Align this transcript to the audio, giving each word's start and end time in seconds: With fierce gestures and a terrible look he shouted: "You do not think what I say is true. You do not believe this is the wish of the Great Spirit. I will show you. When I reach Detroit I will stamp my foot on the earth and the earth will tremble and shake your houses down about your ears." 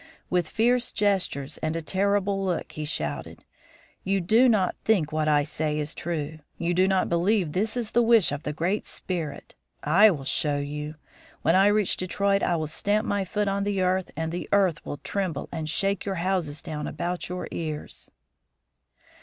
With 0.31 0.49
fierce 0.49 0.91
gestures 0.91 1.59
and 1.59 1.75
a 1.75 1.81
terrible 1.83 2.43
look 2.43 2.71
he 2.71 2.85
shouted: 2.85 3.45
"You 4.03 4.19
do 4.19 4.49
not 4.49 4.73
think 4.83 5.11
what 5.11 5.27
I 5.27 5.43
say 5.43 5.77
is 5.77 5.93
true. 5.93 6.39
You 6.57 6.73
do 6.73 6.87
not 6.87 7.07
believe 7.07 7.51
this 7.51 7.77
is 7.77 7.91
the 7.91 8.01
wish 8.01 8.31
of 8.31 8.41
the 8.41 8.51
Great 8.51 8.87
Spirit. 8.87 9.53
I 9.83 10.09
will 10.09 10.23
show 10.23 10.57
you. 10.57 10.95
When 11.43 11.53
I 11.55 11.67
reach 11.67 11.97
Detroit 11.97 12.41
I 12.41 12.55
will 12.55 12.65
stamp 12.65 13.05
my 13.07 13.23
foot 13.23 13.47
on 13.47 13.63
the 13.63 13.83
earth 13.83 14.09
and 14.17 14.31
the 14.31 14.49
earth 14.51 14.83
will 14.83 14.97
tremble 14.97 15.47
and 15.51 15.69
shake 15.69 16.03
your 16.03 16.15
houses 16.15 16.63
down 16.63 16.87
about 16.87 17.29
your 17.29 17.47
ears." 17.51 18.09